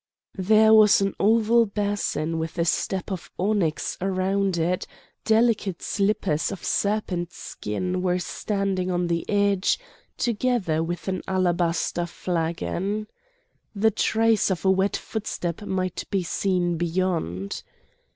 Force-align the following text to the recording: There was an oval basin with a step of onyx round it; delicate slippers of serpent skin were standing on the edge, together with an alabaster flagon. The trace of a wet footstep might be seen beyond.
There 0.39 0.73
was 0.73 0.99
an 1.01 1.13
oval 1.19 1.67
basin 1.67 2.39
with 2.39 2.57
a 2.57 2.65
step 2.65 3.11
of 3.11 3.29
onyx 3.37 3.99
round 4.01 4.57
it; 4.57 4.87
delicate 5.25 5.83
slippers 5.83 6.51
of 6.51 6.63
serpent 6.63 7.31
skin 7.33 8.01
were 8.01 8.17
standing 8.17 8.89
on 8.89 9.05
the 9.05 9.29
edge, 9.29 9.77
together 10.17 10.81
with 10.83 11.07
an 11.07 11.21
alabaster 11.27 12.07
flagon. 12.07 13.05
The 13.75 13.91
trace 13.91 14.49
of 14.49 14.65
a 14.65 14.71
wet 14.71 14.97
footstep 14.97 15.61
might 15.61 16.05
be 16.09 16.23
seen 16.23 16.77
beyond. 16.77 17.61